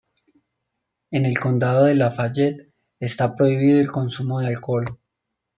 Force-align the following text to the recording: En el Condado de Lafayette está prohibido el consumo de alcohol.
En 1.11 1.27
el 1.27 1.37
Condado 1.39 1.85
de 1.85 1.93
Lafayette 1.93 2.73
está 2.99 3.35
prohibido 3.35 3.79
el 3.79 3.91
consumo 3.91 4.39
de 4.39 4.47
alcohol. 4.47 4.99